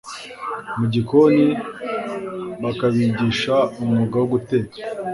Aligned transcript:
mu 0.77 0.85
gikoni, 0.93 1.47
bakabigisha 2.63 3.55
umwuga 3.81 4.15
wo 4.21 4.27
guteka. 4.33 4.75